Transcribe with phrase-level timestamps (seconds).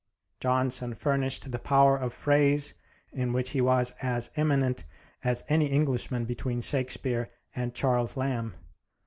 [0.39, 2.73] Johnson furnished the power of phrase,
[3.13, 4.83] in which he was as eminent
[5.23, 8.55] as any Englishman between Shakespeare and Charles Lamb.